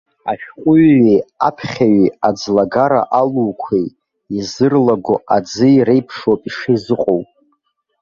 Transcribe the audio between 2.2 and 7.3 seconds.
аӡлагара алуқәеи, изырлаго аӡи реиԥшоуп ишеизыҟоу.